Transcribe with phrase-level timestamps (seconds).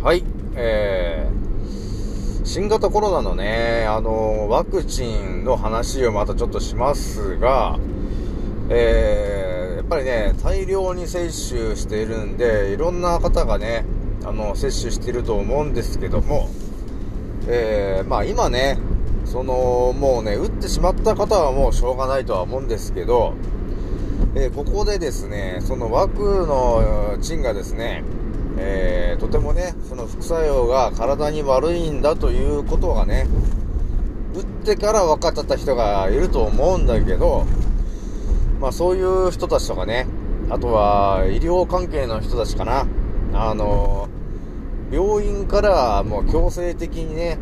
[0.00, 0.22] はい、
[0.54, 7.80] えー、新型コロナのね、あの、ワクチンの話をまたちょっとしますが、
[8.70, 13.84] えー、やっぱりね、大量に接種しているんで、いろんな方がね、
[14.24, 16.48] あの、接種していると思うんですけども、
[17.48, 18.78] えー、まあ今ね、
[19.24, 23.34] その、もうね、打ってしまった方はもうしょうがないとは思うんですけど、
[24.36, 28.04] えー、ここでですね、その枠の賃がですね、
[28.60, 33.26] えー、とてもね、その副作用が体に悪いんだということがね、
[34.34, 37.46] 打ってから分かっちゃった人がいると思うんだけど、
[38.60, 40.06] まあそういう人たちとかね、
[40.50, 42.86] あとは医療関係の人たちかな、
[43.32, 44.08] あの、
[44.90, 47.38] 病院からもう強制的にね、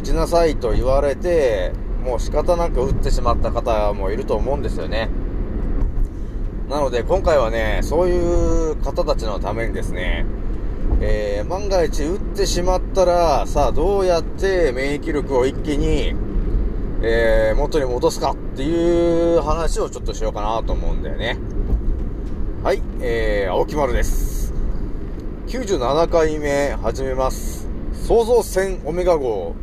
[0.00, 1.72] 打ちなさいと言われて、
[2.04, 5.10] もう仕方なく打ってしまった方もいると思うんですよね。
[6.70, 10.24] なので今回はね、そういう方たちのためにですね、
[11.02, 16.14] えー、万が一打ってしまったら、さあどうやって免疫力を一気に、
[17.02, 21.38] えー、元に戻すかっていう話をちょっとしようかなと思うんだよね。
[22.62, 24.52] はい、えー、青木丸です。
[25.46, 27.66] 97回目始めます。
[28.06, 29.54] 創造船オメガ号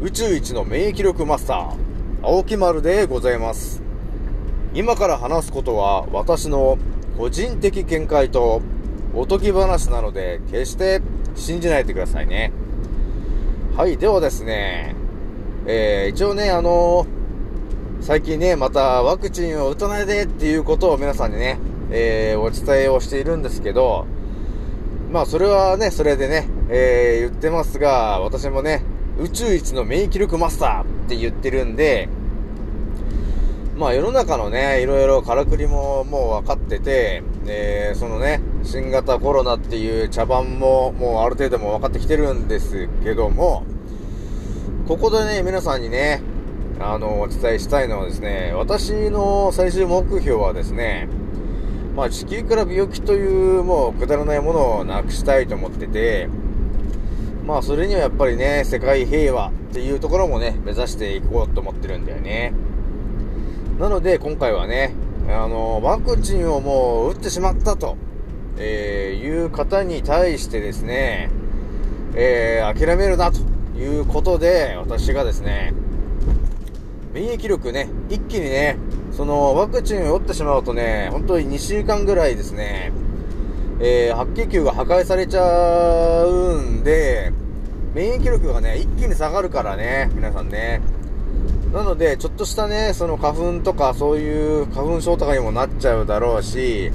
[0.00, 1.76] 宇宙一の免疫力マスター、
[2.22, 3.82] 青木丸でございます。
[4.74, 6.78] 今から話すことは私の
[7.18, 8.62] 個人的見解と
[9.16, 11.00] おとぎ話なので、決して
[11.36, 12.52] 信じないでくださいね。
[13.76, 14.94] はい、ではですね、
[15.66, 17.06] えー、一応ね、あのー、
[18.00, 21.58] 最近ね、またワクチンを打たないでっていうことを皆さんにね、
[21.90, 24.06] えー、お伝えをしているんですけど、
[25.10, 28.82] まあそれはね、それでね、えー、言ってますが、私もね、
[29.18, 32.08] 宇宙一の免疫力マスターって言ってるんで、
[33.76, 43.64] まあ世の中のね、いろいろからくりももう分かってて、えー、そのね、新型コロナっていう茶番ももうある程度も分かってきてるんですけども、
[44.88, 46.22] ここでね、皆さんにね、
[46.80, 51.08] あの、お伝えしたいのはですね、私の最終目標はですね、
[51.94, 56.28] まあ地球から病気というもうくだらないものをなくしたいと思ってて、
[57.46, 62.52] まあそれにはやっぱりね、世界平和っていうところもね、目指していこうと思ってるんだよね。
[63.78, 64.94] なので、今回はね、
[65.28, 67.96] あの、ワクチンをもう打ってしまったと、
[68.58, 71.30] えー、いう方に対してですね、
[72.14, 73.40] えー、諦めるなと
[73.78, 75.74] いうことで、私がですね、
[77.12, 78.76] 免疫力ね、一気にね、
[79.12, 82.92] そのワクチンを打ってしまうとね、本当に2週間ぐらいですね、
[83.80, 87.32] えー、白血球が破壊されちゃうんで、
[87.94, 90.80] 免疫力がね、一気に下がるからね、皆さんね。
[91.72, 96.92] なので、ちょっとしたね、その花粉とか、そういう花粉症とかにもなっちゃうだろうし、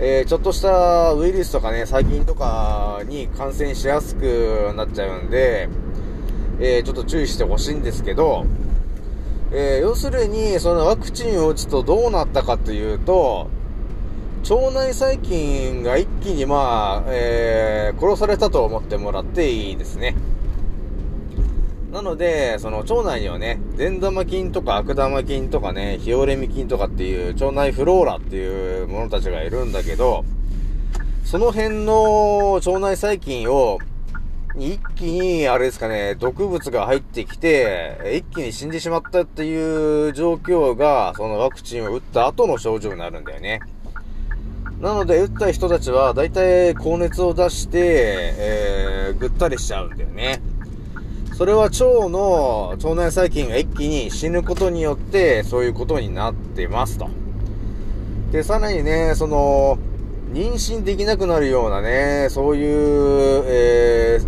[0.00, 5.68] えー、ちょっとしたウイルスとかね、細菌とかに感染しやすくなっちゃうんで、
[6.60, 8.46] えー、ちょっと注意してほしいんですけど、
[9.50, 13.50] えー、要するに、そのワクチンを打つとどうなったかというと、
[14.48, 20.14] 腸内細菌が一気にまあ、えー、殺されたと思ってもらっていいですね。
[21.90, 30.24] なので、その腸内にはね、善玉菌とか悪玉菌とかね、ヒオレミ菌とかっていう腸内フローラっていうものたちがいるんだけど、
[31.24, 33.78] その辺の腸内細菌を、
[34.56, 43.60] 一気に、あれですかね、毒物が入ってきて、一気に死んでしまったっていう状況が、そのワクチンを打った後の症状になるんだよね。
[44.80, 50.40] なので、打った人たちは、だいたい高熱を出して、えー、ぐったりしちゃうんだよね。
[51.38, 57.08] それは腸の腸内細菌が一気に死ぬことによって、そういうことになってますと。
[58.32, 59.78] で、さらにね、その、
[60.32, 64.26] 妊娠できなくなるようなね、そういう、えー、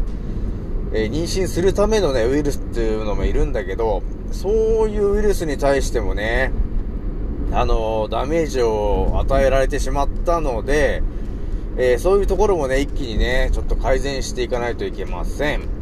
[0.93, 4.49] えー、妊娠するためのね、ウイルスっていうのもいるんだけど、そ
[4.85, 6.53] ういうウイルスに対してもね、
[7.51, 11.03] あのダメージを与えられてしまったので、
[11.77, 15.80] えー、そういうところもね、一気にね、ちょっと改善していかないといけません。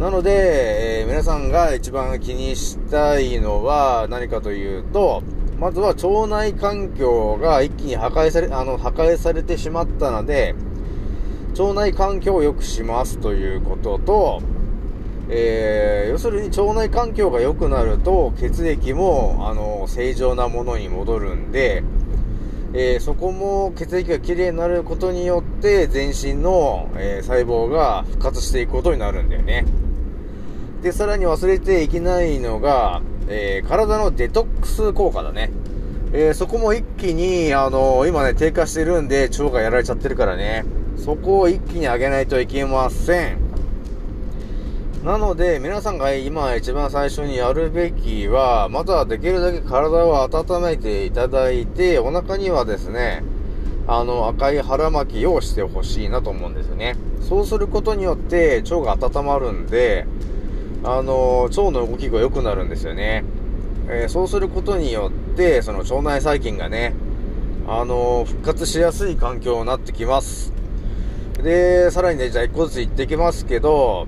[0.00, 5.22] なので、えー、皆さんが一番気にしたいのは何かというと、
[5.58, 10.54] まずは腸内環境が一気に破壊され、あの、破壊されてしまったので、
[11.50, 14.42] 腸内環境を良くしますということと、
[15.28, 21.84] えー、要するに腸内環境が良くなると血液も、あの、正常なものに戻るんで、
[22.72, 29.66] えー、そこも血液がきれいになることによって全身の、えー、細胞が復活していくことになるんだよね。
[30.82, 35.50] で、さらに忘れていけないのが、えー、体のデトックス効果だね。
[36.12, 40.64] えー、そこも一気に、あのー、今ね、低下してるんで、腸がやられちゃってるからね。
[40.96, 43.38] そこを一気に上げないといけません。
[45.04, 53.22] なので、皆さんが今一番最初にやるべきは、まずはできるだけ体を温めていただいて、お腹にはですね、
[53.86, 56.96] あの、赤い腹巻きをしてほしいなと思うんですよね。
[57.20, 60.06] そうすることによって、腸が温まるんで、
[60.82, 63.24] あの、腸の動きが良くなるんですよね。
[63.88, 66.94] えー、そうすることによって、その腸内細菌がね、
[67.66, 70.52] あの復活しやすい環境になってきます。
[71.42, 74.06] で、さらにね、じゃあ一個ずつ言ってきますけど、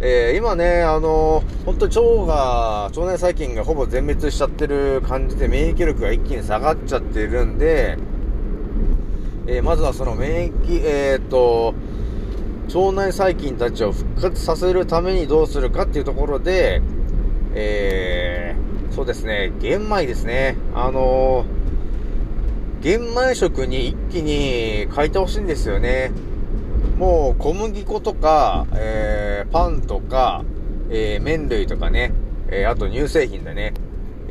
[0.00, 7.96] えー、今ね、あのー、本当腸が、腸内細菌がほぼ全滅しちゃってる感じで免疫力が一気に下がっちゃってるんで、
[9.48, 11.74] えー、まずはその免疫、えー、っと、
[12.74, 16.82] 腸内細菌たちを復活させるためにどうするかっていうところで、
[17.54, 20.56] えー、そうですね、玄米ですね。
[20.74, 21.44] あの
[22.80, 26.12] 玄米食に一気に変えてほしいんですよね。
[26.98, 30.44] もう小麦粉とか、えー、パンとか、
[30.90, 32.12] えー、麺類とかね、
[32.48, 33.72] えー、あと乳製品だね。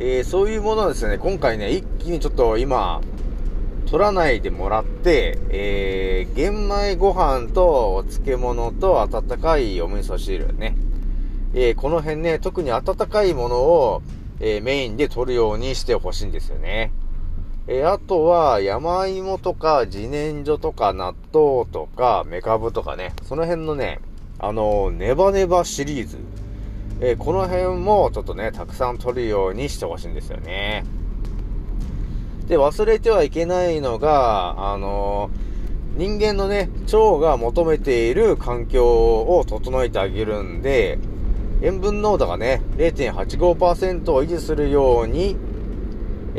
[0.00, 3.00] えそういうものですね、今回ね、一気にちょっと今、
[3.90, 10.76] 取らないでもらって、え玄米ご飯とお漬物と温かいお味噌汁ね。
[11.54, 14.02] えこの辺ね、特に温かいものを、
[14.40, 16.92] えメインで取るようにしてほしいんですよね。
[17.70, 24.00] えー、あとは、山芋とか、自然薯とか、納豆とか、メカブとかね、その辺のね、
[24.38, 26.16] あの、ネバネバシリーズ。
[27.00, 30.84] えー、この辺もちょっとね、たくさん取るようにしてほしいんですよね。
[32.48, 35.30] で、忘れてはいけないのが、あの
[35.96, 40.98] 人間のね、腸が求めている環境を整えてあげるんで、
[41.60, 45.36] 塩分濃度がね、0.85%を維持するように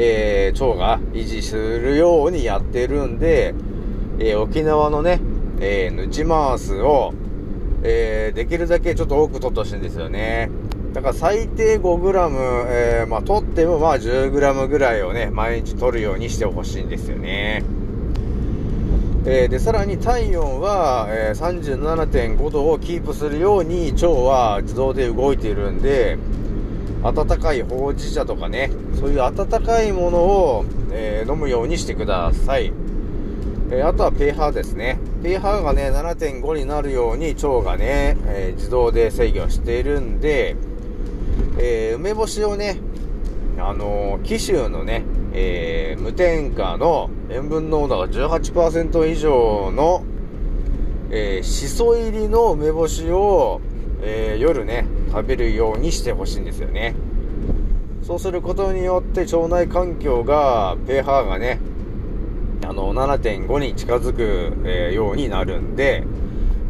[0.01, 3.53] えー、腸が維持するようにやってるんで、
[4.17, 5.19] えー、沖縄のね、
[5.59, 7.13] えー、ヌチマースを、
[7.83, 10.49] えー、できるだけちょっと多く取ってほしいんですよね。
[10.93, 17.63] だから最低 5g、えー、まあ取ってもまあ 10g ぐらいをね、毎日取るようにしてほしいんですよね。
[19.25, 26.17] えー、で、さらに体温は、えー、37.5度をキープするように腸は自動で動いているんで、
[27.03, 32.73] 温かいほうじ茶とかね、そういう温かいものを、えー、飲むようにしてください。
[33.71, 34.99] えー、あとは pH ですね。
[35.21, 40.55] pH がね、7.5になるように腸がね、えー、自動で制御しているんで、
[41.59, 42.77] え梅干しをね、
[43.59, 45.03] あの紀州のね、
[45.33, 50.03] え無添加の塩分濃度が18%以上の、
[51.11, 53.61] えしそ入りの梅干しを、
[54.01, 56.95] え夜ね、食べるようにしてほしいんですよね。
[58.01, 61.59] そうすることによって腸内環境が、pH がね、
[62.67, 66.03] あの、7.5に近づく、えー、ようになるんで、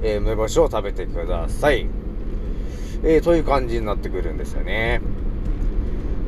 [0.02, 1.88] えー、梅干しを食べてください。
[3.04, 5.02] えー、という感じになってくるんですよね。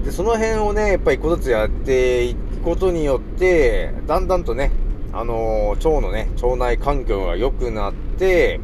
[0.05, 4.71] で、その辺をね、やっぱり一個ずつやっていくことによって、だんだんとね、
[5.13, 8.59] あのー、腸のね、腸内環境が良くなって、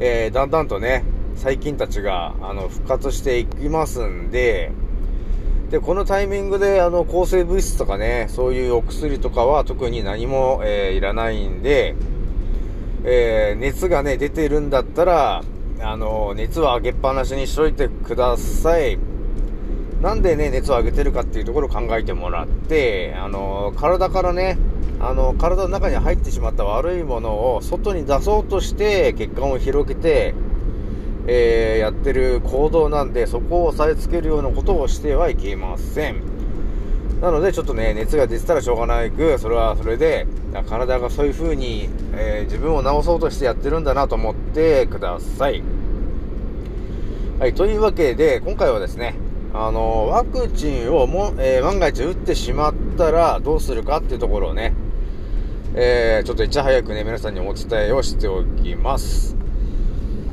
[0.00, 1.04] えー、だんだんとね、
[1.36, 4.70] 細菌たちが、あの、復活していきますんで、
[5.70, 11.94] で、このタイミングで、あの、抗生物質とかね、そういうお薬とかは特に何も、えー、いらないんで、
[13.04, 15.42] え、熱がね、出てるんだったら、
[15.80, 18.98] あの、熱は上げっぱなしにしといてください。
[20.02, 24.58] なんでね、熱を上げてるかっていうところを考えてもらって、あの、体からね、
[25.00, 30.34] あの、体の中に入ってしまった悪いものを外に出そうとして血管を広げて、
[31.26, 36.37] えー、やってる行動なんで、そこを押さえつけるようなことをしてはいけません。
[37.20, 40.26] なので、ちょっとね、熱が出てたらしょうがないく、それはそれで、
[40.68, 45.62] 体がそういう風に、えー、自分を治そうとしてやってるんだなと思ってください。
[47.40, 49.16] はい、というわけで、今回はですね、
[49.52, 54.74] あのワクチンをも、えー、万が一打ってしまったらどうするかっていうところをね、
[55.74, 59.36] えー、ちょっといち早くね、皆さんにお伝えをしておきます。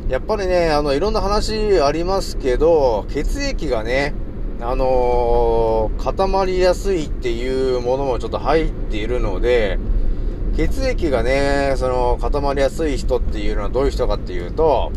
[0.10, 4.14] やっぱりね、あの、いろんな話ありますけど、血液がね、
[4.62, 9.78] あのー、固まりやすいっていうものもちょっと入っているので、
[10.56, 14.92] 血液がね、その、固まりやすい人っていうのはどういう人かっていうと、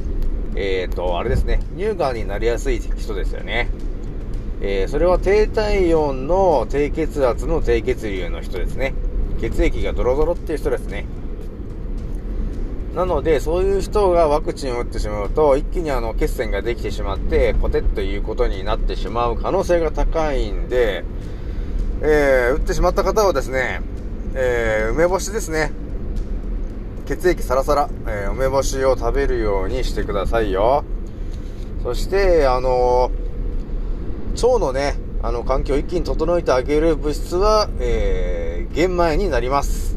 [0.55, 3.69] えっ、ー、と、あれですね、乳がんになりやすい人ですよね。
[4.61, 8.95] えー、それは低体温の低血圧の低血流の人ですね。
[9.41, 11.07] 血液がドロドロっていう人ですね。
[12.99, 21.05] なので、そういう人がワクチンを打ってしまうと、一気にあの血栓ができてしまって、ポテッということになってしまう可能性が高いんで、
[22.03, 23.83] えー、打ってしまった方はですね、
[24.35, 25.71] えー、梅干しですね。
[27.07, 30.83] 血液サラサラ、えー、梅干しを食べるようにしてくださいよ。
[31.85, 33.13] そして、あの、
[34.35, 39.97] 腸のね、あの、環境を一気に整えてあげる物質は、え、玄米になります。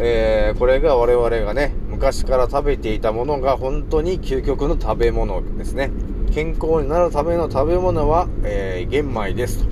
[0.00, 5.90] え、これが我々がね、昔から食べていたものが本当に究極の食べ物ですね。
[6.32, 9.70] 健康になるための食べ物は、えー、玄米ですと。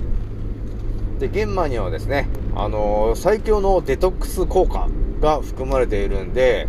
[1.21, 4.87] で、玄米にはですね、あのー、最強のデトックス効果
[5.19, 6.67] が含まれているんで、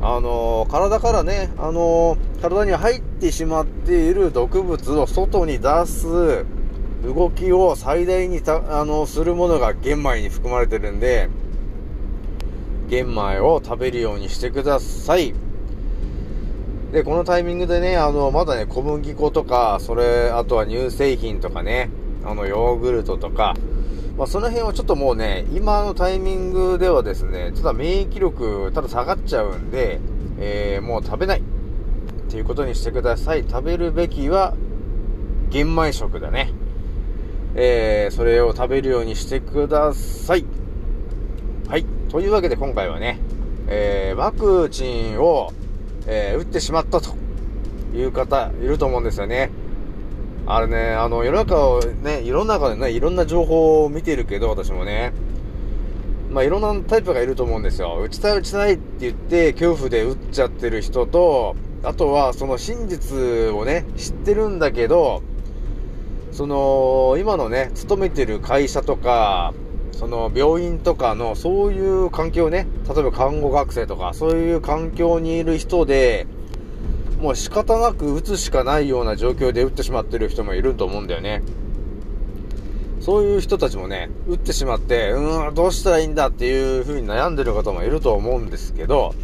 [0.00, 6.44] あのー、体からね、あのー、体に入ってしまっている毒物を外に出す
[7.04, 11.30] 動きを最大にた、あのするものが玄米に含まれてるんで、
[12.88, 15.34] 玄米を食べるようにしてください。
[16.92, 21.90] で、このタイミングでね、あの、まだね、小麦粉とか、それ、あとは乳製品とかね、
[22.24, 23.54] あの、ヨーグルトとか、
[24.16, 29.98] まあ、その辺はちょっともうね、今のタイミングではですね、ちょっと免疫力、ただ下がっちゃうんで、
[30.38, 31.40] えー、もう食べない。
[31.40, 33.44] っていうことにしてください。
[33.48, 34.54] 食べるべきは、
[35.50, 36.52] 玄米食だね。
[37.56, 40.44] えー、それを食べるようにしてください。
[42.14, 43.18] というわけで今回はね、
[43.66, 45.52] えー、ワクチンを、
[46.06, 47.16] えー、打ってしまったと
[47.92, 49.50] いう方いると思うんですよね。
[50.46, 55.12] あれね、あの、世の中をね、世の中でね、いろんな情報を見てるけど、私もね、
[56.30, 57.98] まあ、いろんなタイプがいると思うんですよ。
[58.00, 65.24] 打ちたい打ちたいって言って、恐怖で打っちゃってる人と、あとは、その真実をね、知ってるんだけど、
[66.30, 69.52] その、今のね、勤めてる会社とか、
[69.94, 76.26] その病院とかのそういう環境ね、例えば看護学生とか、そういう環境にいる人で、
[77.20, 81.42] もう仕方なく打つしかないような状況で打ってしまってる人もいると思うんだよね。
[83.00, 89.14] そういう人たちもね、打ってしまって、うーん、どうしたらいいんだっていう風に悩んでる方もいると思うんですけど、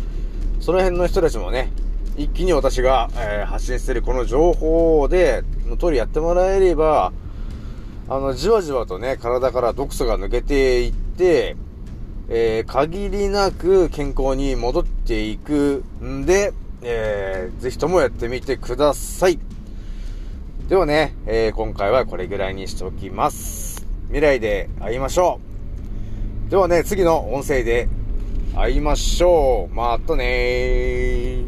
[0.60, 1.72] その辺の人たちもね、
[2.16, 7.12] 一気に私が、えー、発信してるこの情報で、の通りやってもらえれば、
[8.10, 11.54] あの、じわじわとね、体から毒素が抜けていって、
[12.28, 16.52] えー、限りなく健康に戻っていくんで、
[16.82, 19.38] えー、ぜひともやってみてください。
[20.68, 23.86] ではね、えー、今回はこれぐらいにしておきます。
[24.08, 25.38] 未来で会いましょ
[26.48, 26.50] う。
[26.50, 27.88] ではね、次の音声で
[28.56, 29.74] 会いましょう。
[29.74, 31.39] またねー。